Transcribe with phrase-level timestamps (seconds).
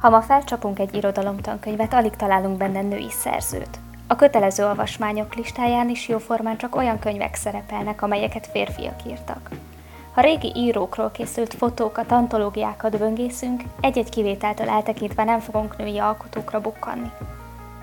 [0.00, 3.78] Ha ma felcsapunk egy irodalomtankönyvet, alig találunk benne női szerzőt.
[4.06, 9.50] A kötelező olvasmányok listáján is jóformán csak olyan könyvek szerepelnek, amelyeket férfiak írtak.
[10.14, 17.10] Ha régi írókról készült fotókat, antológiákat böngészünk, egy-egy kivételtől eltekintve nem fogunk női alkotókra bukkanni.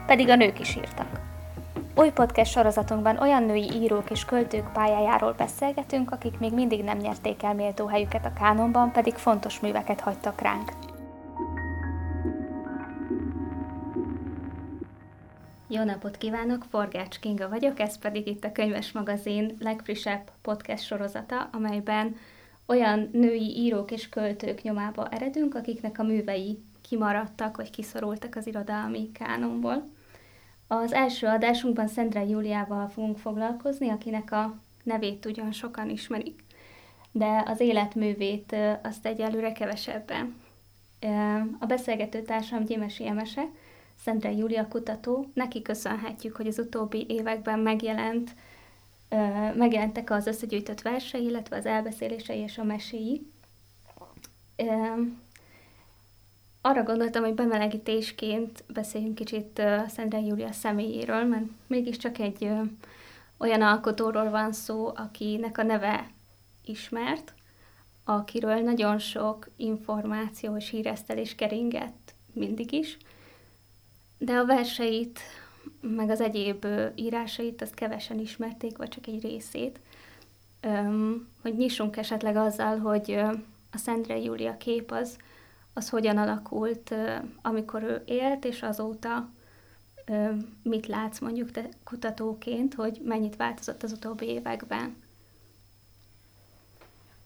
[0.05, 1.19] Pedig a nők is írtak.
[1.95, 7.43] Új podcast sorozatunkban olyan női írók és költők pályájáról beszélgetünk, akik még mindig nem nyerték
[7.43, 10.71] el méltó helyüket a kánonban, pedig fontos műveket hagytak ránk.
[15.69, 21.49] Jó napot kívánok, Forgács Kinga vagyok, ez pedig itt a Könyves Magazin legfrissebb podcast sorozata,
[21.51, 22.15] amelyben
[22.65, 29.11] olyan női írók és költők nyomába eredünk, akiknek a művei kimaradtak vagy kiszorultak az irodalmi
[29.11, 29.89] kánonból.
[30.67, 36.43] Az első adásunkban Szendre Júliával fogunk foglalkozni, akinek a nevét ugyan sokan ismerik,
[37.11, 40.35] de az életművét azt egyelőre kevesebben.
[41.59, 43.49] A beszélgető társam Gyimesi Emese,
[44.03, 48.31] Szendre Júlia kutató, neki köszönhetjük, hogy az utóbbi években megjelent,
[49.55, 53.31] megjelentek az összegyűjtött versei, illetve az elbeszélései és a meséi.
[56.61, 62.49] Arra gondoltam, hogy bemelegítésként beszéljünk kicsit Szendre Júlia személyéről, mert mégiscsak egy
[63.37, 66.09] olyan alkotóról van szó, akinek a neve
[66.65, 67.33] ismert,
[68.03, 72.97] akiről nagyon sok információ és híresztelés keringett mindig is,
[74.17, 75.19] de a verseit,
[75.81, 76.65] meg az egyéb
[76.95, 79.79] írásait, azt kevesen ismerték, vagy csak egy részét.
[80.61, 83.11] Öm, hogy nyissunk esetleg azzal, hogy
[83.71, 85.17] a Szendre Júlia kép az,
[85.73, 86.95] az hogyan alakult,
[87.41, 89.29] amikor ő élt, és azóta
[90.63, 94.95] mit látsz mondjuk te kutatóként, hogy mennyit változott az utóbbi években?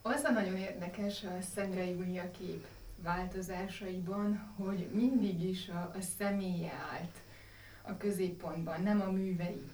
[0.02, 2.66] Az a nagyon érdekes a Szendre Júlia kép
[3.02, 7.18] változásaiban, hogy mindig is a, a személye állt
[7.82, 9.72] a középpontban, nem a művei.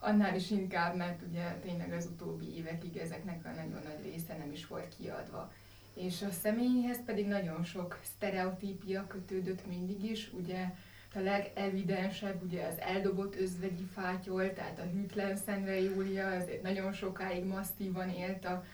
[0.00, 4.52] Annál is inkább, mert ugye tényleg az utóbbi évekig ezeknek a nagyon nagy része nem
[4.52, 5.52] is volt kiadva.
[5.94, 10.70] És a személyhez pedig nagyon sok sztereotípia kötődött mindig is, ugye
[11.14, 17.44] a legevidensebb ugye az eldobott özvegyi fátyol, tehát a hűtlen Szendre Júlia, ezért nagyon sokáig
[17.44, 18.64] masszívan élt a,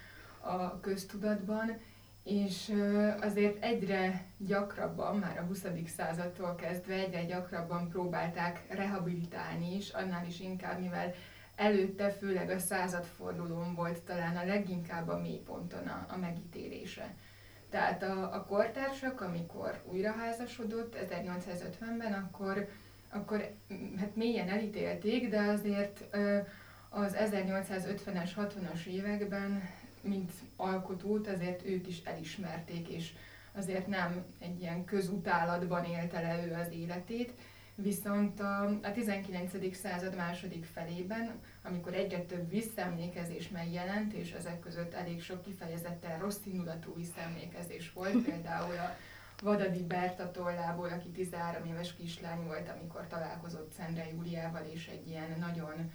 [0.40, 1.78] a köztudatban,
[2.24, 2.72] és
[3.20, 5.64] azért egyre gyakrabban, már a 20.
[5.96, 11.14] századtól kezdve egyre gyakrabban próbálták rehabilitálni is, annál is inkább, mivel
[11.56, 17.14] előtte főleg a századfordulón volt talán a leginkább a mélyponton a, a megítélése.
[17.70, 22.68] Tehát a, a kortársak, amikor újraházasodott 1850-ben, akkor,
[23.10, 23.50] akkor
[23.98, 26.04] hát mélyen elítélték, de azért
[26.88, 29.62] az 1850-es, 60-as években
[30.02, 33.12] mint alkotót, azért ők is elismerték, és
[33.52, 37.32] azért nem egy ilyen közutálatban élte le ő az életét,
[37.74, 39.76] viszont a, a 19.
[39.76, 46.40] század második felében, amikor egyre több visszaemlékezés megjelent, és ezek között elég sok kifejezetten rossz
[46.44, 48.96] indulatú visszaemlékezés volt, például a
[49.42, 55.38] Vadadi Berta tollából, aki 13 éves kislány volt, amikor találkozott Szendre Júliával, és egy ilyen
[55.38, 55.90] nagyon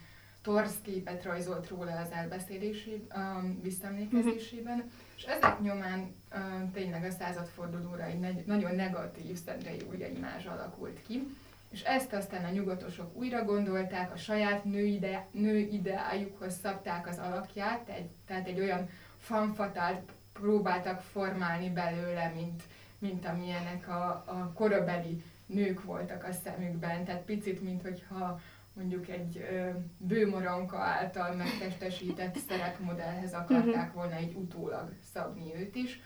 [0.45, 4.91] torz képet rajzolt róla az elbeszélésében, a visszaemlékezésében, uh-huh.
[5.15, 11.35] és ezek nyomán uh, tényleg a századfordulóra egy nagyon negatív Szendrei Júlia imázs alakult ki,
[11.69, 17.17] és ezt aztán a nyugatosok újra gondolták, a saját nő, ide, nő ideájukhoz szabták az
[17.17, 22.63] alakját, egy, tehát egy olyan fanfatált próbáltak formálni belőle, mint,
[22.99, 28.39] mint amilyenek a, a korabeli nők voltak a szemükben, tehát picit, mint hogyha
[28.75, 33.97] mondjuk egy ö, bőmoranka által megtestesített szerepmodellhez akarták mhm.
[33.97, 36.01] volna egy utólag szabni őt is.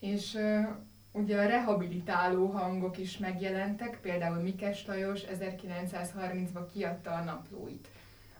[0.00, 0.60] És ö,
[1.12, 7.88] ugye a rehabilitáló hangok is megjelentek, például Mikes Lajos 1930-ban kiadta a naplóit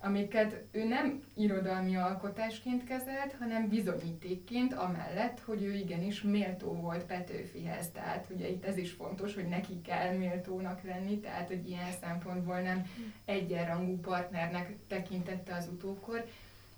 [0.05, 7.91] amiket ő nem irodalmi alkotásként kezelt, hanem bizonyítékként, amellett, hogy ő igenis méltó volt Petőfihez.
[7.91, 12.61] Tehát ugye itt ez is fontos, hogy neki kell méltónak lenni, tehát hogy ilyen szempontból
[12.61, 12.87] nem
[13.25, 16.25] egyenrangú partnernek tekintette az utókor.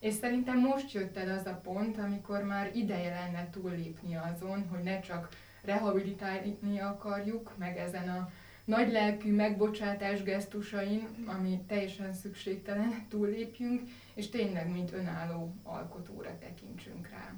[0.01, 4.83] És szerintem most jött el az a pont, amikor már ideje lenne túllépni azon, hogy
[4.83, 5.29] ne csak
[5.63, 8.31] rehabilitálni akarjuk, meg ezen a
[8.65, 13.83] nagy lelkű megbocsátás gesztusain, ami teljesen szükségtelen, túllépjünk,
[14.15, 17.35] és tényleg, mint önálló alkotóra tekintsünk rá.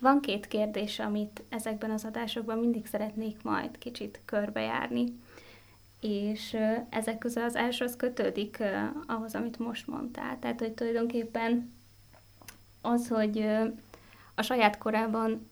[0.00, 5.04] Van két kérdés, amit ezekben az adásokban mindig szeretnék majd kicsit körbejárni,
[6.00, 6.56] és
[6.88, 8.62] ezek közül az első az kötődik
[9.06, 10.38] ahhoz, amit most mondtál.
[10.38, 11.72] Tehát, hogy tulajdonképpen
[12.80, 13.46] az, hogy
[14.34, 15.48] a saját korában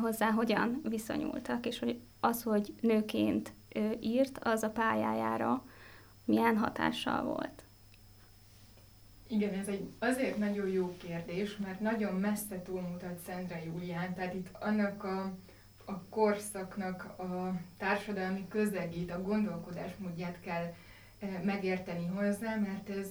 [0.00, 3.52] hozzá hogyan viszonyultak, és hogy az, hogy nőként
[4.00, 5.64] írt, az a pályájára
[6.24, 7.62] milyen hatással volt.
[9.28, 14.48] Igen, ez egy azért nagyon jó kérdés, mert nagyon messze túlmutat Szendre Júlián, tehát itt
[14.60, 15.32] annak a,
[15.84, 20.74] a korszaknak a társadalmi közegét, a gondolkodásmódját kell
[21.44, 23.08] megérteni hozzá, mert ez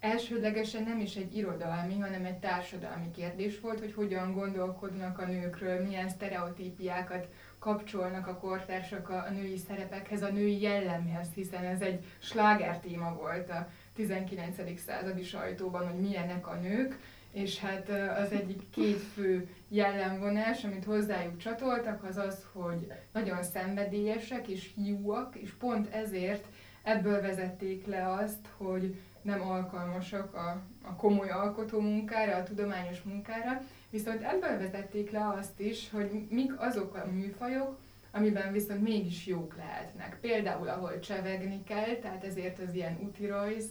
[0.00, 5.84] elsődlegesen nem is egy irodalmi, hanem egy társadalmi kérdés volt, hogy hogyan gondolkodnak a nőkről,
[5.86, 7.26] milyen sztereotípiákat
[7.64, 13.50] kapcsolnak a kortársak a, női szerepekhez, a női jellemhez, hiszen ez egy sláger téma volt
[13.50, 14.80] a 19.
[14.80, 16.98] századi sajtóban, hogy milyenek a nők,
[17.32, 17.88] és hát
[18.18, 25.36] az egyik két fő jellemvonás, amit hozzájuk csatoltak, az az, hogy nagyon szenvedélyesek és hiúak,
[25.36, 26.44] és pont ezért
[26.82, 33.62] ebből vezették le azt, hogy nem alkalmasak a, a komoly alkotó munkára, a tudományos munkára,
[33.94, 37.78] viszont ebből vezették le azt is, hogy mik azok a műfajok,
[38.10, 40.18] amiben viszont mégis jók lehetnek.
[40.20, 43.64] Például, ahol csevegni kell, tehát ezért az ilyen utirajz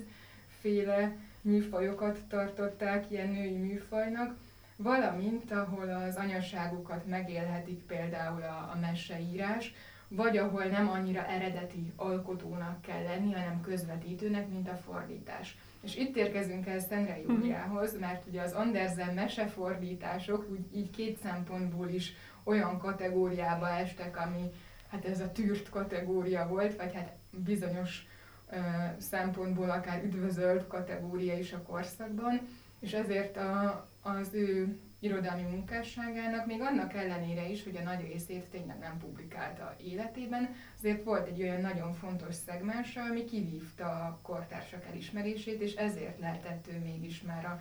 [0.59, 4.37] féle műfajokat tartották ilyen női műfajnak,
[4.75, 9.73] valamint ahol az anyaságukat megélhetik például a, a meseírás,
[10.07, 15.57] vagy ahol nem annyira eredeti alkotónak kell lenni, hanem közvetítőnek, mint a fordítás.
[15.83, 17.31] És itt érkezünk el Szendre mhm.
[17.31, 22.13] Júliához, mert ugye az Andersen mesefordítások úgy, így két szempontból is
[22.43, 24.51] olyan kategóriába estek, ami
[24.89, 28.07] hát ez a tűrt kategória volt, vagy hát bizonyos
[28.49, 28.57] ö,
[28.97, 32.41] szempontból akár üdvözölt kategória is a korszakban,
[32.79, 38.45] és ezért a, az ő irodalmi munkásságának, még annak ellenére is, hogy a nagy részét
[38.45, 44.85] tényleg nem publikálta életében, azért volt egy olyan nagyon fontos szegmens, ami kivívta a kortársak
[44.91, 47.59] elismerését, és ezért lehetett ő mégis már a,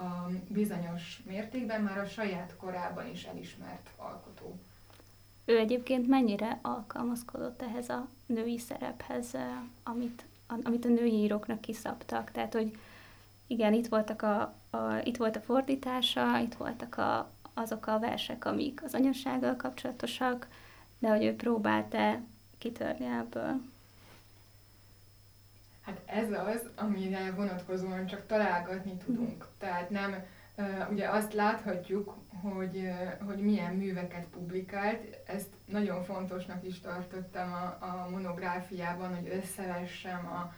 [0.00, 4.58] a bizonyos mértékben már a saját korában is elismert alkotó.
[5.44, 9.42] Ő egyébként mennyire alkalmazkodott ehhez a női szerephez, eh,
[9.82, 10.24] amit,
[10.62, 12.30] amit a női íróknak kiszabtak?
[12.30, 12.78] Tehát, hogy
[13.46, 18.44] igen, itt voltak a, a, itt volt a fordítása, itt voltak a, azok a versek,
[18.44, 20.48] amik az anyasággal kapcsolatosak,
[20.98, 22.22] de hogy ő próbált-e
[22.58, 23.60] kitörni ebből.
[25.80, 29.46] Hát ez az, amire vonatkozóan csak találgatni tudunk.
[29.58, 30.24] Tehát nem,
[30.90, 32.90] ugye azt láthatjuk, hogy,
[33.26, 40.54] hogy milyen műveket publikált, ezt nagyon fontosnak is tartottam a, a monográfiában, hogy összevessem a,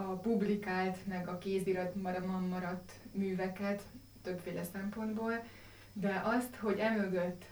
[0.00, 3.82] a publikált, meg a kéziratban maradt műveket
[4.22, 5.44] többféle szempontból,
[5.92, 7.44] de azt, hogy emögött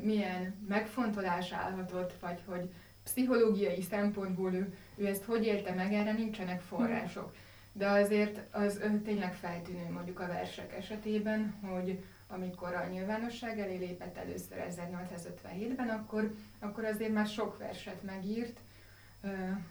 [0.00, 2.70] milyen megfontolás állhatott, vagy hogy
[3.04, 7.34] pszichológiai szempontból ő, ő ezt hogy élte meg, erre nincsenek források.
[7.72, 14.16] De azért az tényleg feltűnő mondjuk a versek esetében, hogy amikor a nyilvánosság elé lépett
[14.16, 18.60] először 1857-ben, akkor, akkor azért már sok verset megírt,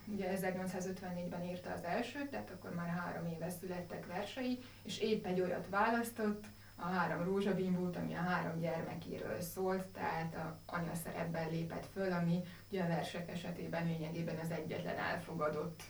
[0.07, 5.41] ugye 1854-ben írta az elsőt, tehát akkor már három éve születtek versei, és épp egy
[5.41, 6.43] olyat választott,
[6.75, 12.41] a három rózsabimbót, ami a három gyermekéről szólt, tehát a anya szerepben lépett föl, ami
[12.69, 15.83] ugye a versek esetében lényegében az egyetlen elfogadott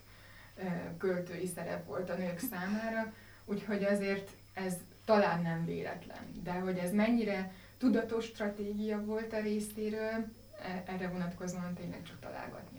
[0.98, 3.14] költői szerep volt a nők számára,
[3.46, 6.42] úgyhogy azért ez talán nem véletlen.
[6.44, 10.26] De hogy ez mennyire tudatos stratégia volt a részéről,
[10.62, 12.75] e, erre vonatkozóan tényleg csak találgatni.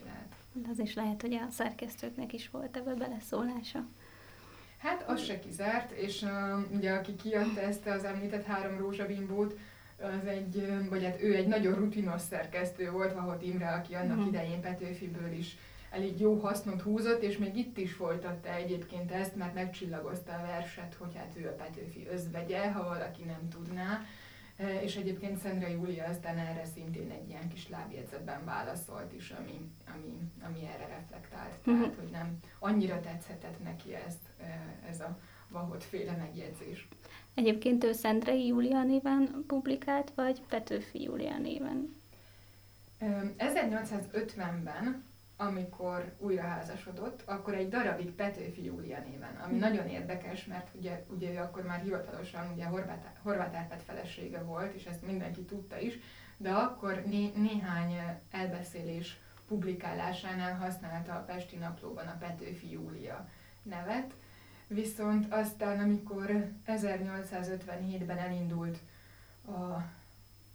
[0.62, 3.86] De az is lehet, hogy a szerkesztőknek is volt ebbe beleszólása.
[4.78, 9.58] Hát az se kizárt, és uh, ugye aki kiadta ezt az említett három rózsabimbót,
[10.00, 14.26] az egy, vagy hát ő egy nagyon rutinos szerkesztő volt, Vahot Imre, aki annak uh-huh.
[14.26, 15.56] idején Petőfiből is
[15.90, 20.96] elég jó hasznot húzott, és még itt is folytatta egyébként ezt, mert megcsillagozta a verset,
[20.98, 24.04] hogy hát ő a Petőfi özvegye, ha valaki nem tudná.
[24.82, 30.30] És egyébként Szendre Júlia aztán erre szintén egy ilyen kis lábjegyzetben válaszolt is, ami, ami,
[30.44, 31.56] ami erre reflektált.
[31.64, 31.96] Tehát, uh-huh.
[31.96, 34.28] hogy nem annyira tetszhetett neki ezt,
[34.88, 36.88] ez a Vahot féle megjegyzés.
[37.34, 41.96] Egyébként ő Szendrei Júlia néven publikált, vagy Petőfi Júlia néven?
[43.38, 45.04] 1850-ben
[45.36, 49.58] amikor újra házasodott, akkor egy darabig Petőfi Júlia néven, ami mm.
[49.58, 54.74] nagyon érdekes, mert ugye, ugye ő akkor már hivatalosan ugye Horváth, Horváth Árpád felesége volt,
[54.74, 55.98] és ezt mindenki tudta is,
[56.36, 63.28] de akkor né, néhány elbeszélés publikálásánál használta a Pesti Naplóban a Petőfi Júlia
[63.62, 64.14] nevet,
[64.66, 68.78] viszont aztán, amikor 1857-ben elindult
[69.44, 69.50] a,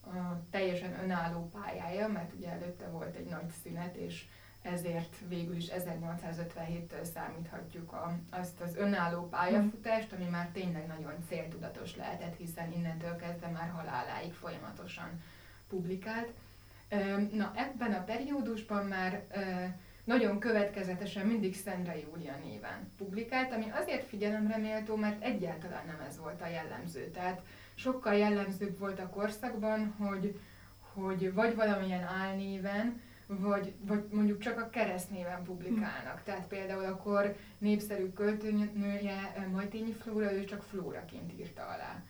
[0.09, 4.25] a teljesen önálló pályája, mert ugye előtte volt egy nagy szünet, és
[4.61, 11.95] ezért végül is 1857-től számíthatjuk a, azt az önálló pályafutást, ami már tényleg nagyon céltudatos
[11.95, 15.23] lehetett, hiszen innentől kezdve már haláláig folyamatosan
[15.69, 16.29] publikált.
[17.31, 19.23] Na, ebben a periódusban már
[20.03, 26.17] nagyon következetesen mindig Szendre Júlia néven publikált, ami azért figyelemre méltó, mert egyáltalán nem ez
[26.17, 27.09] volt a jellemző.
[27.09, 27.41] Tehát
[27.75, 30.39] sokkal jellemzőbb volt a korszakban, hogy,
[30.93, 33.01] hogy vagy valamilyen álnéven,
[33.39, 36.17] vagy, vagy mondjuk csak a keresztnéven publikálnak.
[36.17, 36.23] Hm.
[36.23, 42.03] Tehát például akkor népszerű költőnője Majtényi Flóra, ő csak Flóraként írta alá.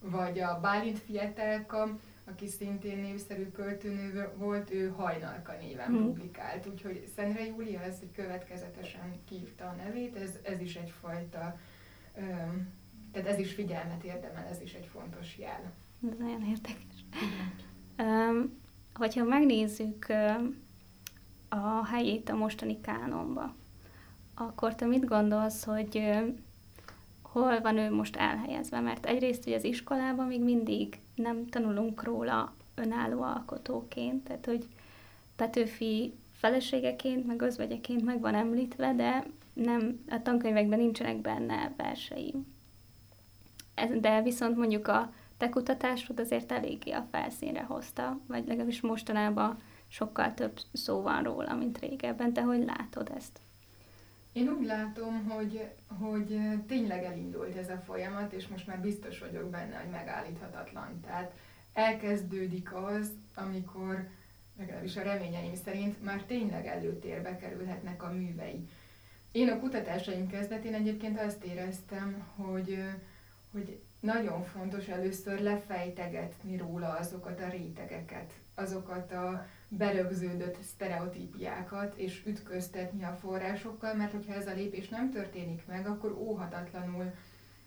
[0.00, 6.04] Vagy a Bálint Fietelka, aki szintén népszerű költőnő volt, ő Hajnalka néven hmm.
[6.04, 6.66] publikált.
[6.66, 11.58] Úgyhogy Szentre Júlia ez egy következetesen kívta a nevét, ez, ez is egyfajta,
[12.16, 12.68] um,
[13.12, 15.72] tehát ez is figyelmet érdemel, ez is egy fontos jel.
[16.10, 17.04] Ez nagyon érdekes.
[17.98, 18.62] Um,
[18.94, 20.06] hogyha megnézzük
[21.54, 23.54] a helyét a mostani kánonba,
[24.34, 26.02] akkor te mit gondolsz, hogy
[27.22, 28.80] hol van ő most elhelyezve?
[28.80, 34.66] Mert egyrészt ugye az iskolában még mindig nem tanulunk róla önálló alkotóként, tehát hogy
[35.36, 42.34] Petőfi feleségeként, meg özvegyeként meg van említve, de nem, a tankönyvekben nincsenek benne versei.
[43.74, 49.56] Ez, de viszont mondjuk a te kutatásod azért eléggé a felszínre hozta, vagy legalábbis mostanában
[49.94, 52.32] sokkal több szó van róla, mint régebben.
[52.32, 53.40] Te hogy látod ezt?
[54.32, 55.68] Én úgy látom, hogy,
[56.00, 61.00] hogy tényleg elindult ez a folyamat, és most már biztos vagyok benne, hogy megállíthatatlan.
[61.00, 61.32] Tehát
[61.72, 64.08] elkezdődik az, amikor
[64.58, 68.68] legalábbis a reményeim szerint már tényleg előtérbe kerülhetnek a művei.
[69.32, 72.78] Én a kutatásaim kezdetén egyébként azt éreztem, hogy,
[73.52, 83.04] hogy nagyon fontos először lefejtegetni róla azokat a rétegeket, azokat a berögződött sztereotípiákat, és ütköztetni
[83.04, 87.12] a forrásokkal, mert hogyha ez a lépés nem történik meg, akkor óhatatlanul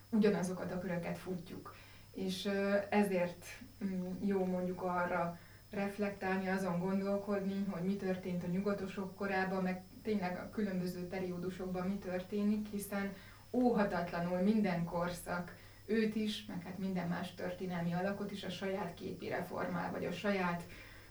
[0.10, 1.76] ugyanazokat a köröket futjuk.
[2.14, 2.50] És
[2.90, 3.46] ezért
[3.86, 5.40] mm, jó mondjuk arra
[5.72, 11.98] reflektálni, azon gondolkodni, hogy mi történt a nyugatosok korában, meg tényleg a különböző periódusokban mi
[11.98, 13.14] történik, hiszen
[13.52, 19.44] óhatatlanul minden korszak őt is, meg hát minden más történelmi alakot is a saját képére
[19.44, 20.64] formál, vagy a saját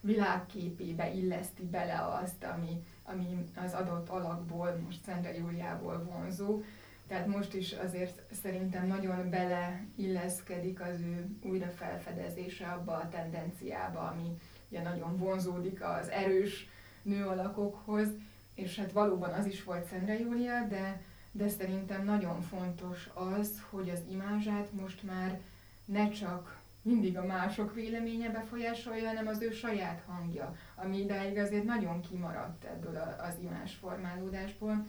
[0.07, 6.63] világképébe illeszti bele azt, ami, ami az adott alakból, most Szendre Júliából vonzó.
[7.07, 14.37] Tehát most is azért szerintem nagyon beleilleszkedik az ő újra felfedezése abba a tendenciába, ami
[14.69, 16.69] ugye nagyon vonzódik az erős
[17.03, 18.09] nőalakokhoz,
[18.55, 23.91] és hát valóban az is volt Szendre Júlia, de, de szerintem nagyon fontos az, hogy
[23.91, 25.41] az imázsát most már
[25.85, 31.65] ne csak mindig a mások véleménye befolyásolja, hanem az ő saját hangja, ami idáig azért
[31.65, 34.87] nagyon kimaradt ebből az imás formálódásból,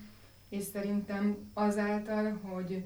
[0.50, 2.84] és szerintem azáltal, hogy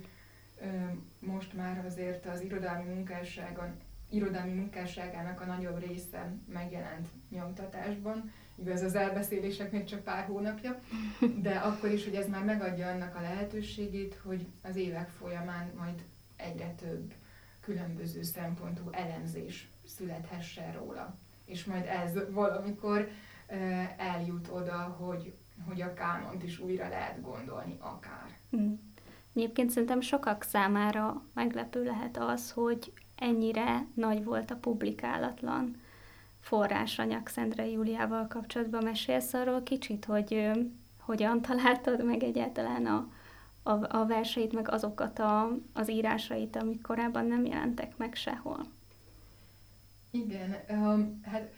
[1.20, 8.96] most már azért az irodalmi munkásságon, irodalmi munkásságának a nagyobb része megjelent nyomtatásban, igaz az
[8.96, 10.80] elbeszélések még csak pár hónapja,
[11.42, 16.04] de akkor is, hogy ez már megadja annak a lehetőségét, hogy az évek folyamán majd
[16.36, 17.14] egyre több
[17.62, 21.18] különböző szempontú elemzés születhessen róla.
[21.46, 23.10] És majd ez valamikor
[23.98, 25.34] eljut oda, hogy,
[25.68, 28.38] hogy a kánont is újra lehet gondolni akár.
[28.50, 28.92] Hmm.
[29.34, 35.76] Egyébként szerintem sokak számára meglepő lehet az, hogy ennyire nagy volt a publikálatlan
[36.40, 38.84] forrásanyag Szendre Júliával kapcsolatban.
[38.84, 40.52] Mesélsz arról kicsit, hogy
[41.00, 43.12] hogyan találtad meg egyáltalán a,
[43.64, 48.60] a, a verseit, meg azokat a, az írásait, amik korábban nem jelentek meg sehol.
[50.12, 51.52] Igen, um, hát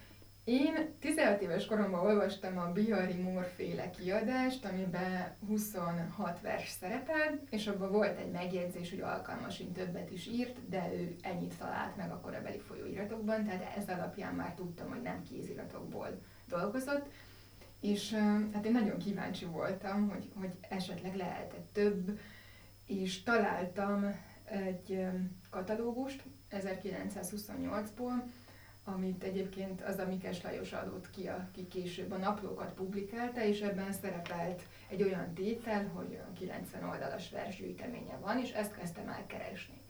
[0.44, 7.66] én 16 éves koromban olvastam a Bihari Moore féle kiadást, amiben 26 vers szerepel, és
[7.66, 12.20] abban volt egy megjegyzés, hogy alkalmasint többet is írt, de ő ennyit talált meg a
[12.20, 17.06] korabeli folyóiratokban, tehát ez alapján már tudtam, hogy nem kéziratokból dolgozott.
[17.84, 18.12] És
[18.52, 22.18] hát én nagyon kíváncsi voltam, hogy, hogy esetleg lehetett több,
[22.86, 25.06] és találtam egy
[25.50, 28.22] katalógust 1928-ból,
[28.84, 33.92] amit egyébként az a Mikes Lajos adott ki, aki később a naplókat publikálta, és ebben
[33.92, 39.80] szerepelt egy olyan tétel, hogy 90 oldalas versgyűjteménye van, és ezt kezdtem el keresni.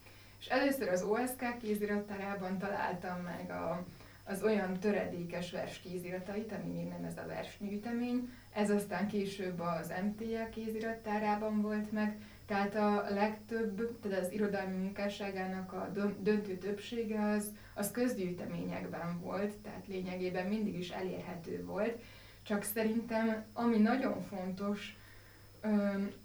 [0.41, 3.85] És először az OSK kézirattárában találtam meg a,
[4.25, 9.93] az olyan töredékes vers kéziratait, ami még nem ez a versnyűjtemény, ez aztán később az
[10.05, 15.91] MTA kézirattárában volt meg, tehát a legtöbb, tehát az irodalmi munkásságának a
[16.21, 22.03] döntő többsége az, az közgyűjteményekben volt, tehát lényegében mindig is elérhető volt,
[22.43, 24.97] Csak szerintem, ami nagyon fontos,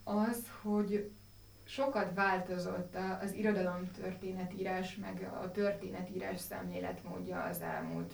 [0.03, 1.11] az, hogy
[1.69, 8.13] sokat változott az irodalom történetírás, meg a történetírás szemléletmódja az elmúlt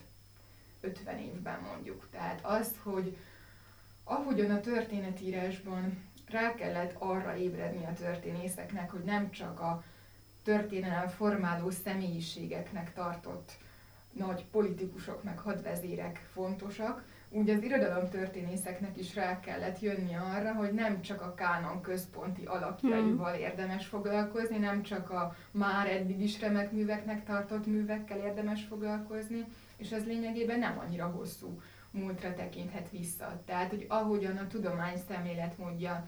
[0.82, 2.08] 50 évben mondjuk.
[2.12, 3.18] Tehát az, hogy
[4.04, 9.84] ahogyan a történetírásban rá kellett arra ébredni a történészeknek, hogy nem csak a
[10.44, 13.52] történelem formáló személyiségeknek tartott
[14.12, 17.04] nagy politikusok meg hadvezérek fontosak,
[17.36, 23.32] úgy az irodalomtörténészeknek is rá kellett jönni arra, hogy nem csak a kánon központi alakjaival
[23.32, 23.42] hmm.
[23.42, 29.46] érdemes foglalkozni, nem csak a már eddig is remek műveknek tartott művekkel érdemes foglalkozni,
[29.78, 31.62] és ez lényegében nem annyira hosszú
[31.92, 33.42] múltra tekinthet vissza.
[33.46, 36.08] Tehát, hogy ahogyan a tudomány szemléletmódja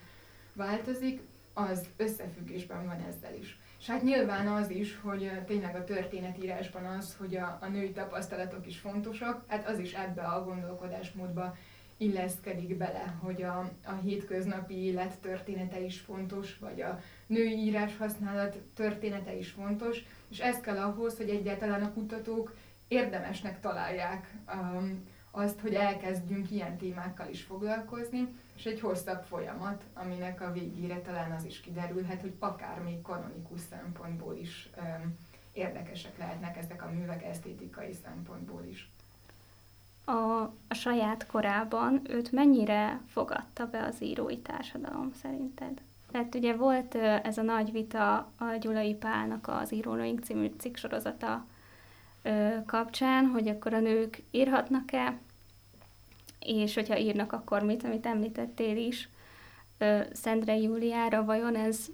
[0.53, 1.21] változik,
[1.53, 3.59] az összefüggésben van ezzel is.
[3.87, 8.67] És hát nyilván az is, hogy tényleg a történetírásban az, hogy a, a női tapasztalatok
[8.67, 11.55] is fontosak, hát az is ebbe a gondolkodásmódba
[11.97, 18.57] illeszkedik bele, hogy a, a hétköznapi élet története is fontos, vagy a női írás használat
[18.75, 22.55] története is fontos, és ez kell ahhoz, hogy egyáltalán a kutatók
[22.87, 25.03] érdemesnek találják um,
[25.37, 31.31] azt, hogy elkezdjünk ilyen témákkal is foglalkozni, és egy hosszabb folyamat, aminek a végére talán
[31.31, 35.17] az is kiderülhet, hogy akár még kanonikus szempontból is um,
[35.53, 38.89] érdekesek lehetnek ezek a művek esztétikai szempontból is.
[40.05, 45.81] A, a saját korában őt mennyire fogadta be az írói társadalom szerinted?
[46.11, 51.45] Tehát ugye volt ez a nagy vita a Gyulai Pálnak az Írónőink című cikksorozata
[52.65, 55.17] kapcsán, hogy akkor a nők írhatnak-e,
[56.55, 59.09] és hogyha írnak, akkor mit, amit említettél is,
[60.13, 61.85] Szendre Júliára, vajon ez,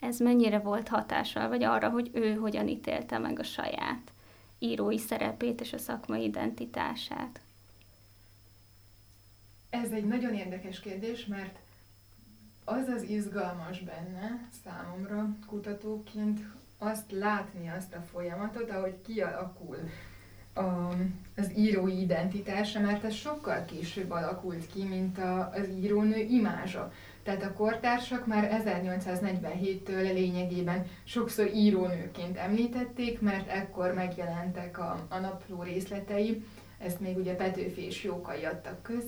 [0.00, 4.12] ez mennyire volt hatással, vagy arra, hogy ő hogyan ítélte meg a saját
[4.58, 7.40] írói szerepét és a szakmai identitását?
[9.70, 11.58] Ez egy nagyon érdekes kérdés, mert
[12.64, 16.40] az az izgalmas benne számomra kutatóként
[16.78, 19.76] azt látni azt a folyamatot, ahogy kialakul
[20.54, 20.88] a,
[21.36, 26.92] az írói identitása, mert ez sokkal később alakult ki, mint a, az írónő imázsa.
[27.22, 35.62] Tehát a kortársak már 1847-től lényegében sokszor írónőként említették, mert ekkor megjelentek a, a napló
[35.62, 36.44] részletei,
[36.84, 39.04] ezt még ugye Petőfi és Jókai adtak köz,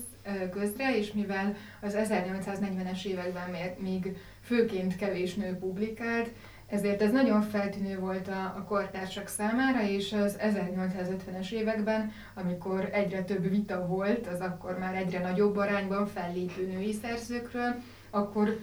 [0.51, 6.29] közre, és mivel az 1840-es években még főként kevés nő publikált,
[6.67, 13.23] ezért ez nagyon feltűnő volt a, a kortársak számára, és az 1850-es években, amikor egyre
[13.23, 17.75] több vita volt, az akkor már egyre nagyobb arányban fellépő női szerzőkről,
[18.09, 18.59] akkor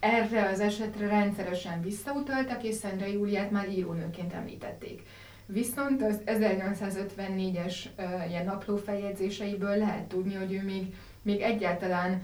[0.00, 5.02] erre az esetre rendszeresen visszautaltak, és Szendre Júliát már írónőként említették.
[5.46, 12.22] Viszont az 1854-es uh, ilyen naplófeljegyzéseiből lehet tudni, hogy ő még, még egyáltalán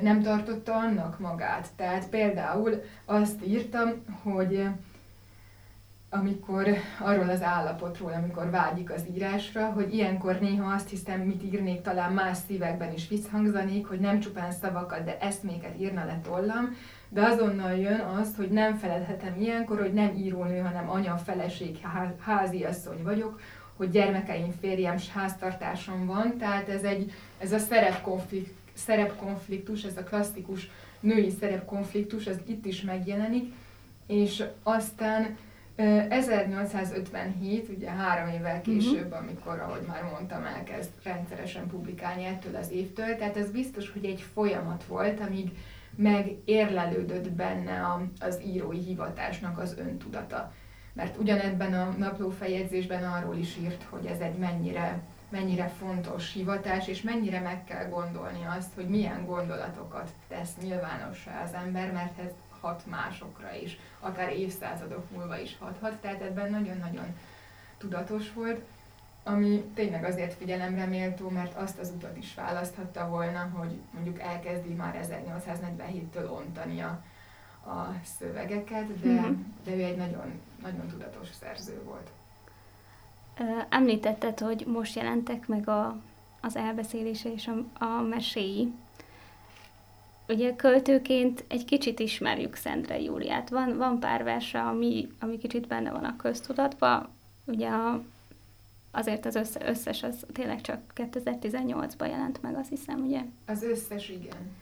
[0.00, 1.68] nem tartotta annak magát.
[1.76, 3.88] Tehát például azt írtam,
[4.22, 4.68] hogy
[6.10, 6.68] amikor
[7.00, 12.12] arról az állapotról, amikor vágyik az írásra, hogy ilyenkor néha azt hiszem, mit írnék, talán
[12.12, 16.76] más szívekben is visszhangzanék, hogy nem csupán szavakat, de eszméket írna le tollam,
[17.08, 21.78] de azonnal jön az, hogy nem feledhetem ilyenkor, hogy nem írónő, hanem anya, feleség,
[22.20, 23.40] háziasszony vagyok,
[23.76, 30.70] hogy gyermekeim, férjem, háztartásom van, tehát ez, egy, ez a szerepkonflikt, szerepkonfliktus, ez a klasszikus
[31.00, 33.52] női szerepkonfliktus, ez itt is megjelenik,
[34.06, 35.36] és aztán
[36.08, 38.62] 1857, ugye három évvel mhm.
[38.62, 44.04] később, amikor, ahogy már mondtam, elkezd rendszeresen publikálni ettől az évtől, tehát ez biztos, hogy
[44.04, 45.50] egy folyamat volt, amíg
[45.94, 50.52] megérlelődött benne az írói hivatásnak az öntudata.
[50.92, 57.02] Mert ugyanebben a naplófejegyzésben arról is írt, hogy ez egy mennyire mennyire fontos hivatás, és
[57.02, 62.82] mennyire meg kell gondolni azt, hogy milyen gondolatokat tesz nyilvánossá az ember, mert ez hat
[62.86, 67.16] másokra is, akár évszázadok múlva is hathat, tehát ebben nagyon-nagyon
[67.78, 68.60] tudatos volt,
[69.22, 74.72] ami tényleg azért figyelemre méltó, mert azt az utat is választhatta volna, hogy mondjuk elkezdi
[74.72, 77.02] már 1847-től ontani a,
[77.70, 79.42] a szövegeket, de, mm-hmm.
[79.64, 82.10] de ő egy nagyon, nagyon tudatos szerző volt.
[83.68, 85.96] Említetted, hogy most jelentek meg a,
[86.40, 88.72] az elbeszélése és a, a meséi.
[90.28, 93.48] Ugye költőként egy kicsit ismerjük Szendre Júliát.
[93.48, 97.08] Van, van pár verse, ami, ami kicsit benne van a köztudatban.
[97.44, 98.02] Ugye a,
[98.90, 103.24] azért az össze, összes az tényleg csak 2018-ban jelent meg, azt hiszem, ugye?
[103.46, 104.56] Az összes, igen.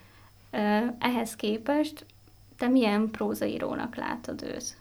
[0.98, 2.06] Ehhez képest
[2.56, 4.76] te milyen prózaírónak látod őt?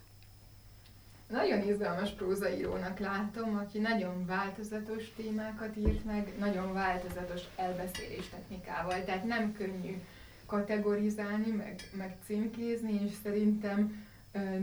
[1.28, 9.24] Nagyon izgalmas prózaírónak látom, aki nagyon változatos témákat írt meg, nagyon változatos elbeszélés technikával, tehát
[9.24, 10.02] nem könnyű
[10.46, 14.06] kategorizálni, meg, meg címkézni, és szerintem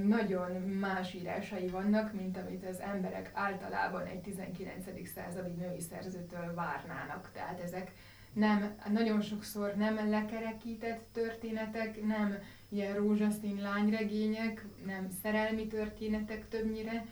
[0.05, 4.85] nagyon más írásai vannak, mint amit az emberek általában egy 19.
[5.15, 7.31] századi női szerzőtől várnának.
[7.33, 7.91] Tehát ezek
[8.33, 12.39] nem, nagyon sokszor nem lekerekített történetek, nem
[12.73, 17.07] ilyen rózsaszín lányregények, nem szerelmi történetek többnyire,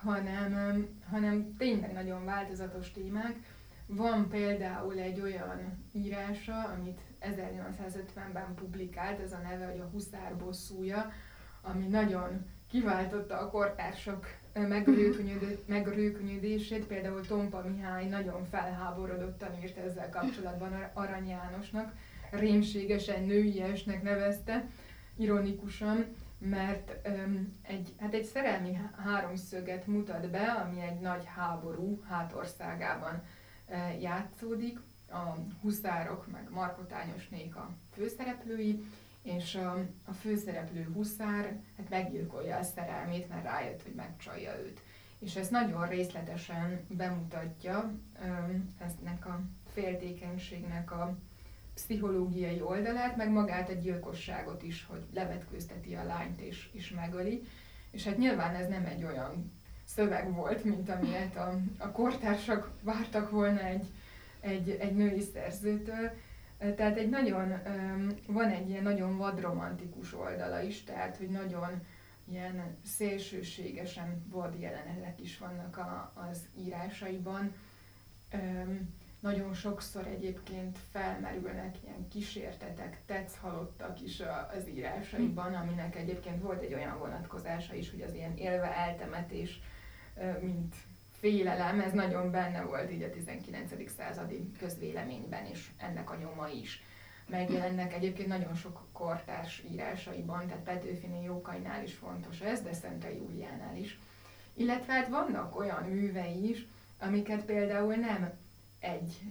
[0.00, 3.34] hanem, hanem tényleg nagyon változatos témák.
[3.86, 11.12] Van például egy olyan írása, amit 1850-ben publikált, ez a neve, hogy a Huszár bosszúja,
[11.62, 14.38] ami nagyon kiváltotta a kortársak
[15.66, 21.92] megrőkönyödését, például Tompa Mihály nagyon felháborodottan írt ezzel kapcsolatban Arany Jánosnak,
[22.30, 24.68] rémségesen nőiesnek nevezte,
[25.16, 26.06] ironikusan,
[26.38, 33.22] mert um, egy, hát egy szerelmi háromszöget mutat be, ami egy nagy háború hátországában
[33.66, 34.78] uh, játszódik.
[35.10, 38.84] A huszárok, meg Markotányosnék a főszereplői,
[39.22, 44.80] és a, a főszereplő huszár hát meggyilkolja a szerelmét, mert rájött, hogy megcsalja őt.
[45.18, 47.92] És ez nagyon részletesen bemutatja
[48.24, 49.40] um, eznek a
[49.72, 51.16] féltékenységnek a
[51.74, 57.42] pszichológiai oldalát, meg magát a gyilkosságot is, hogy levetkőzteti a lányt és, és megöli.
[57.90, 59.52] És hát nyilván ez nem egy olyan
[59.84, 63.86] szöveg volt, mint amilyet a, a kortársak vártak volna egy,
[64.40, 66.10] egy, egy női szerzőtől,
[66.58, 67.62] tehát egy nagyon,
[68.26, 71.82] van egy ilyen nagyon vadromantikus oldala is, tehát hogy nagyon
[72.24, 77.54] ilyen szélsőségesen vad jelenetek is vannak a, az írásaiban.
[79.24, 84.22] Nagyon sokszor egyébként felmerülnek ilyen kísértetek, tetsz halottak is
[84.56, 89.60] az írásaiban, aminek egyébként volt egy olyan vonatkozása is, hogy az ilyen élve eltemetés,
[90.40, 90.74] mint
[91.10, 93.90] félelem, ez nagyon benne volt így a 19.
[93.96, 96.82] századi közvéleményben, és ennek a nyoma is.
[97.28, 103.76] Megjelennek egyébként nagyon sok kortárs írásaiban, tehát Petőfinél Jókainál is fontos ez, de Szentre Júliánál
[103.76, 103.98] is.
[104.54, 106.66] Illetve hát vannak olyan művei is,
[106.98, 108.42] amiket például nem
[108.84, 109.22] egy,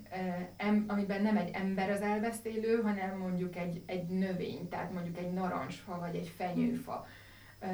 [0.57, 5.33] em, amiben nem egy ember az elbeszélő, hanem mondjuk egy, egy növény, tehát mondjuk egy
[5.33, 7.07] narancsfa vagy egy fenyőfa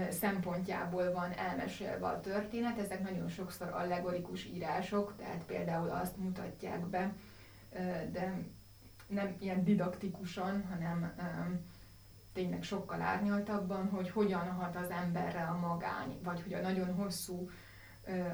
[0.09, 2.77] szempontjából van elmesélve a történet.
[2.77, 7.13] Ezek nagyon sokszor allegorikus írások, tehát például azt mutatják be,
[8.11, 8.33] de
[9.07, 11.13] nem ilyen didaktikusan, hanem
[12.33, 17.49] tényleg sokkal árnyaltabban, hogy hogyan hat az emberre a magány, vagy hogy a nagyon hosszú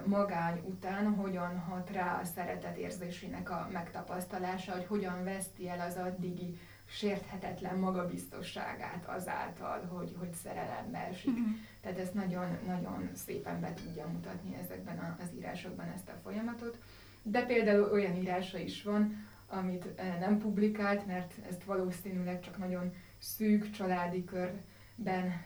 [0.05, 5.95] magány után hogyan hat rá a szeretet érzésének a megtapasztalása, hogy hogyan veszti el az
[5.95, 6.57] addigi
[6.87, 11.29] sérthetetlen magabiztosságát azáltal, hogy, hogy szerelembe esik.
[11.29, 11.55] Uh-huh.
[11.81, 16.77] Tehát ezt nagyon, nagyon szépen be tudja mutatni ezekben az írásokban ezt a folyamatot.
[17.21, 23.69] De például olyan írása is van, amit nem publikált, mert ezt valószínűleg csak nagyon szűk
[23.69, 25.45] családi körben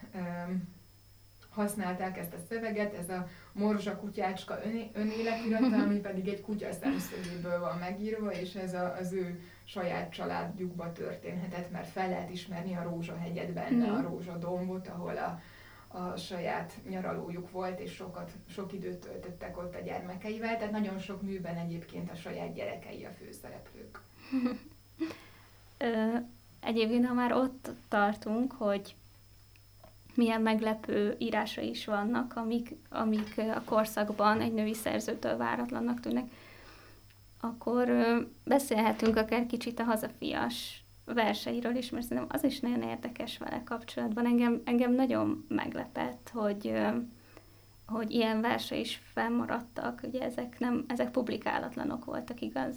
[1.59, 4.59] használták ezt a szöveget, ez a Morzsa kutyácska
[4.93, 10.91] önéletirata, ami pedig egy kutya szemszögéből van megírva, és ez a, az ő saját családjukba
[10.91, 13.95] történhetett, mert fel lehet ismerni a Rózsahegyet benne, mm.
[13.95, 15.41] a Rózsadombot, ahol a,
[15.97, 21.21] a saját nyaralójuk volt, és sokat, sok időt töltöttek ott a gyermekeivel, tehát nagyon sok
[21.21, 23.99] műben egyébként a saját gyerekei a főszereplők.
[26.59, 28.95] Egyébként, ha már ott tartunk, hogy
[30.19, 36.31] milyen meglepő írása is vannak, amik, amik a korszakban egy női szerzőtől váratlannak tűnnek,
[37.41, 37.89] akkor
[38.45, 44.25] beszélhetünk akár kicsit a hazafias verseiről is, mert szerintem az is nagyon érdekes vele kapcsolatban.
[44.25, 46.73] Engem, engem nagyon meglepett, hogy,
[47.85, 52.75] hogy ilyen verse is fennmaradtak, ugye ezek, nem, ezek publikálatlanok voltak, igaz?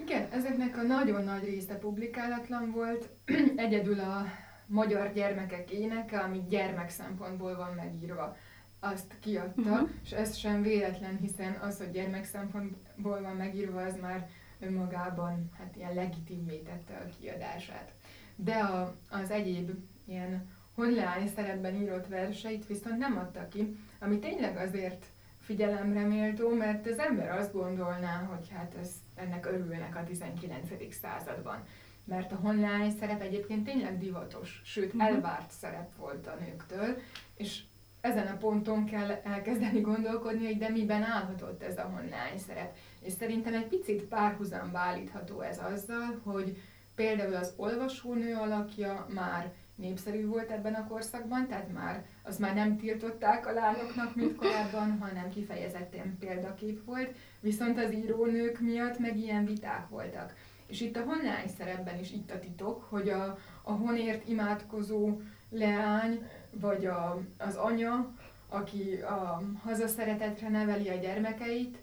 [0.00, 3.08] Igen, ezeknek a nagyon nagy része publikálatlan volt.
[3.56, 4.24] Egyedül a
[4.66, 8.36] magyar gyermekek éneke, ami gyermek szempontból van megírva
[8.80, 9.88] azt kiadta, uh-huh.
[10.04, 14.28] és ez sem véletlen, hiszen az, hogy gyermek szempontból van megírva, az már
[14.60, 17.92] önmagában hát ilyen legitimé tette a kiadását.
[18.36, 19.70] De a, az egyéb
[20.04, 25.06] ilyen honleány szerepben írott verseit viszont nem adta ki, ami tényleg azért
[25.40, 30.68] figyelemre méltó, mert az ember azt gondolná, hogy hát ez, ennek örülnek a 19.
[31.00, 31.64] században.
[32.04, 35.04] Mert a honleány szerep egyébként tényleg divatos, sőt uh-huh.
[35.04, 36.96] elvárt szerep volt a nőktől,
[37.36, 37.62] és
[38.00, 42.76] ezen a ponton kell elkezdeni gondolkodni, hogy de miben állhatott ez a honlány szerep.
[43.00, 46.56] És szerintem egy picit párhuzamba állítható ez azzal, hogy
[46.94, 52.76] például az olvasónő alakja már népszerű volt ebben a korszakban, tehát már az már nem
[52.76, 59.44] tiltották a lányoknak, mint korábban, hanem kifejezetten példakép volt, viszont az írónők miatt meg ilyen
[59.44, 60.34] viták voltak.
[60.74, 66.28] És itt a honlány szerepben is itt a titok, hogy a, a honért imádkozó leány,
[66.50, 68.14] vagy a, az anya,
[68.48, 71.78] aki a hazaszeretetre neveli a gyermekeit,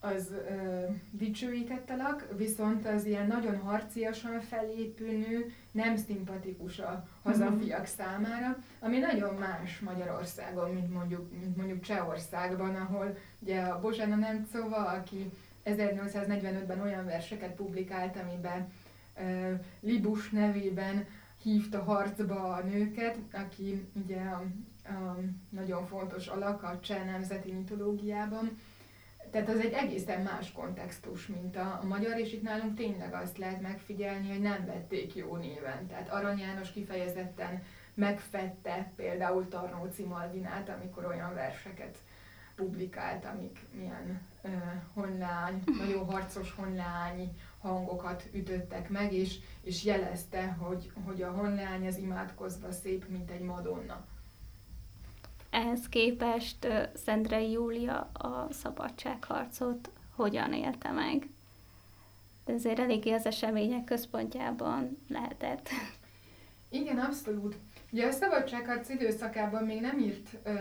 [0.00, 7.78] az ö, dicsőített alak, viszont az ilyen nagyon harciasan felépő nő nem szimpatikus a hazafiak
[7.78, 7.84] mm-hmm.
[7.96, 14.76] számára, ami nagyon más Magyarországon, mint mondjuk, mint mondjuk Csehországban, ahol ugye a Bozsana Nemcova,
[14.76, 15.30] aki
[15.76, 18.72] 1845-ben olyan verseket publikált, amiben
[19.16, 21.06] ö, Libus nevében
[21.42, 24.44] hívta harcba a nőket, aki ugye a,
[24.84, 28.58] a nagyon fontos alak a cseh nemzeti mitológiában,
[29.30, 33.38] tehát az egy egészen más kontextus, mint a, a magyar, és itt nálunk tényleg azt
[33.38, 35.86] lehet megfigyelni, hogy nem vették jó néven.
[35.86, 37.62] Tehát Arany János kifejezetten
[37.94, 41.98] megfette például Tarnóci Malvinát, amikor olyan verseket
[42.58, 44.52] publikált, amik milyen uh,
[44.94, 47.28] honlány, nagyon harcos honlányi
[47.60, 53.40] hangokat ütöttek meg, és, és jelezte, hogy, hogy a honlány az imádkozva szép, mint egy
[53.40, 54.04] madonna.
[55.50, 61.28] Ehhez képest Szendrei Júlia a szabadságharcot hogyan élte meg?
[62.44, 65.68] De ezért eléggé az események központjában lehetett.
[66.68, 67.56] Igen, abszolút.
[67.90, 70.52] Ugye a szabadságharc időszakában még nem írt ö,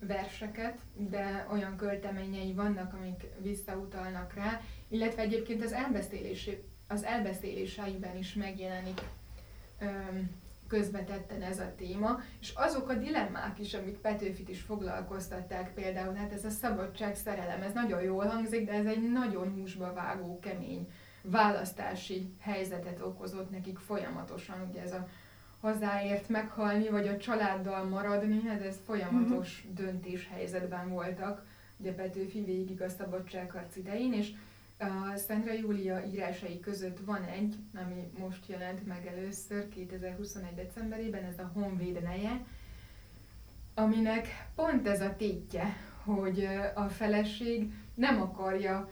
[0.00, 5.74] verseket, de olyan költeményei vannak, amik visszautalnak rá, illetve egyébként az,
[6.88, 9.00] az elbeszéléseiben is megjelenik
[9.80, 9.86] ö,
[10.68, 16.32] közvetetten ez a téma, és azok a dilemmák is, amik Petőfit is foglalkoztatták, például hát
[16.32, 20.88] ez a szabadság szerelem, ez nagyon jól hangzik, de ez egy nagyon húsba vágó, kemény
[21.22, 25.08] választási helyzetet okozott nekik folyamatosan, ugye ez a
[25.64, 29.86] hazáért meghalni, vagy a családdal maradni, hát ez folyamatos uh-huh.
[29.86, 31.46] döntéshelyzetben voltak,
[31.76, 34.30] ugye Petőfi végig a szabadságharc idején, és
[34.78, 40.54] a Szentre Júlia írásai között van egy, ami most jelent meg először 2021.
[40.54, 42.44] decemberében, ez a Honvéd neje,
[43.74, 48.90] aminek pont ez a tétje, hogy a feleség nem akarja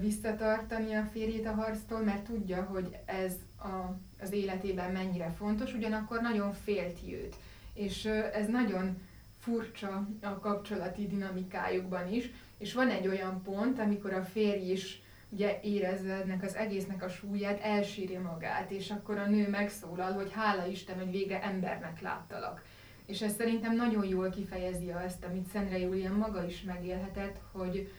[0.00, 6.20] visszatartani a férjét a harctól, mert tudja, hogy ez a, az életében mennyire fontos, ugyanakkor
[6.20, 7.34] nagyon félti őt.
[7.74, 8.98] És ez nagyon
[9.38, 15.60] furcsa a kapcsolati dinamikájukban is, és van egy olyan pont, amikor a férj is ugye
[15.62, 20.66] érezve ennek az egésznek a súlyát, elsírja magát, és akkor a nő megszólal, hogy hála
[20.66, 22.64] Isten, hogy végre embernek láttalak.
[23.06, 27.92] És ez szerintem nagyon jól kifejezi azt, amit Szentre Júlian maga is megélhetett, hogy,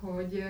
[0.00, 0.44] hogy,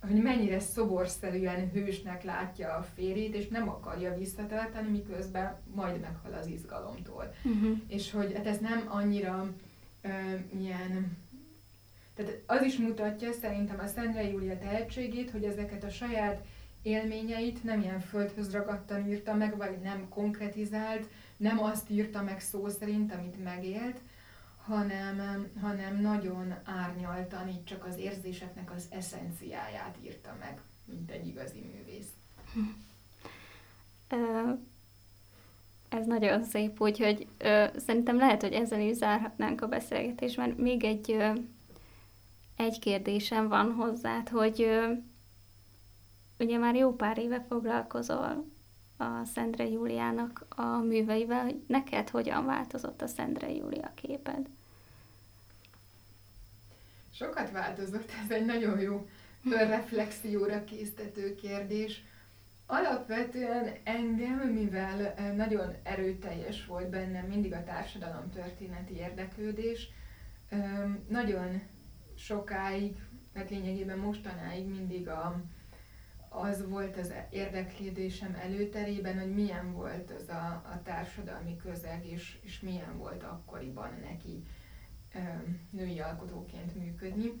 [0.00, 6.46] hogy mennyire szoborszerűen hősnek látja a férjét, és nem akarja visszatartani, miközben majd meghal az
[6.46, 7.34] izgalomtól.
[7.44, 7.78] Uh-huh.
[7.88, 9.54] És hogy hát ez nem annyira
[10.04, 11.16] uh, ilyen
[12.18, 16.44] tehát az is mutatja szerintem a Szendre Júlia tehetségét, hogy ezeket a saját
[16.82, 22.68] élményeit nem ilyen földhöz ragadtan írta meg, vagy nem konkretizált, nem azt írta meg szó
[22.68, 24.00] szerint, amit megélt,
[24.68, 31.60] hanem, hanem nagyon árnyaltan, így csak az érzéseknek az eszenciáját írta meg, mint egy igazi
[31.72, 32.08] művész.
[35.88, 40.50] Ez nagyon szép, úgyhogy ö, szerintem lehet, hogy ezzel is zárhatnánk a beszélgetésben.
[40.50, 41.32] Még egy ö,
[42.56, 44.92] egy kérdésem van hozzád, hogy ö,
[46.38, 48.44] ugye már jó pár éve foglalkozol
[48.96, 54.48] a Szendre Júliának a műveivel, hogy neked hogyan változott a Szendre Júlia képed?
[57.18, 59.08] Sokat változott, ez egy nagyon jó
[59.50, 62.04] reflexióra késztető kérdés.
[62.66, 69.88] Alapvetően engem, mivel nagyon erőteljes volt bennem mindig a társadalom történeti érdeklődés,
[71.08, 71.62] nagyon
[72.16, 72.96] sokáig,
[73.32, 75.42] tehát lényegében mostanáig mindig a,
[76.28, 82.60] az volt az érdeklődésem előterében, hogy milyen volt az a, a társadalmi közeg, és, és
[82.60, 84.44] milyen volt akkoriban neki
[85.70, 87.32] női alkotóként működni.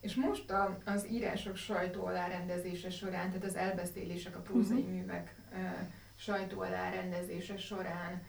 [0.00, 4.94] És most a, az írások sajtó alárendezése során, tehát az elbeszélések, a prózai uh-huh.
[4.94, 5.56] művek ö,
[6.14, 8.22] sajtó alárendezése során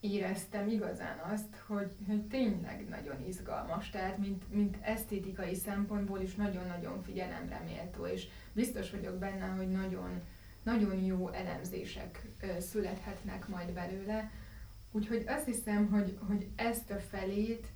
[0.00, 7.02] éreztem igazán azt, hogy, hogy tényleg nagyon izgalmas, tehát mint, mint esztétikai szempontból is nagyon-nagyon
[7.02, 10.20] figyelemre méltó, és biztos vagyok benne, hogy nagyon,
[10.62, 12.26] nagyon jó elemzések
[12.58, 14.30] születhetnek majd belőle.
[14.92, 17.66] Úgyhogy azt hiszem, hogy, hogy ezt a felét,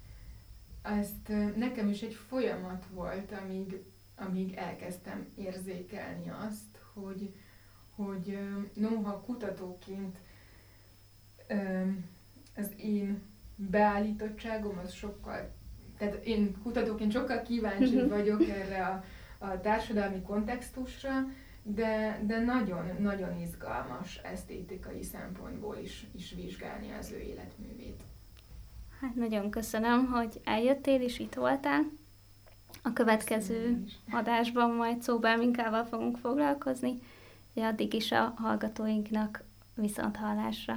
[0.82, 3.82] ezt nekem is egy folyamat volt, amíg,
[4.16, 7.34] amíg elkezdtem érzékelni azt, hogy,
[7.94, 8.38] hogy
[8.74, 10.18] noha kutatóként
[12.56, 13.22] az én
[13.56, 15.52] beállítottságom az sokkal,
[15.98, 18.08] tehát én kutatóként sokkal kíváncsi mhm.
[18.08, 19.04] vagyok erre a,
[19.38, 21.10] a társadalmi kontextusra,
[21.62, 28.02] de, de nagyon, nagyon izgalmas esztétikai szempontból is, is vizsgálni az ő életművét.
[29.00, 31.84] Hát nagyon köszönöm, hogy eljöttél és itt voltál.
[32.82, 36.98] A következő adásban majd szóbelminkával fogunk foglalkozni,
[37.54, 39.42] de addig is a hallgatóinknak
[39.74, 40.76] viszont hallásra.